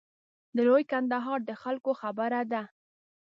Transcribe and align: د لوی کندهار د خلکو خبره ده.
د 0.55 0.57
لوی 0.67 0.83
کندهار 0.91 1.39
د 1.49 1.51
خلکو 1.61 1.91
خبره 2.01 2.41
ده. 2.51 2.63